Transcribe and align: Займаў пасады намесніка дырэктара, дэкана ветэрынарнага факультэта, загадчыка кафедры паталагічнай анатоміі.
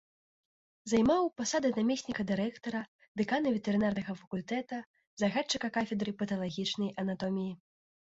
Займаў 0.93 1.29
пасады 1.41 1.69
намесніка 1.77 2.21
дырэктара, 2.31 2.81
дэкана 3.23 3.47
ветэрынарнага 3.59 4.19
факультэта, 4.25 4.83
загадчыка 5.23 5.75
кафедры 5.81 6.11
паталагічнай 6.23 6.95
анатоміі. 7.07 7.53